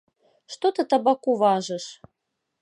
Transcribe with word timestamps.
Што 0.53 0.71
ты 0.77 0.81
табаку 0.93 1.37
важыш? 1.43 1.85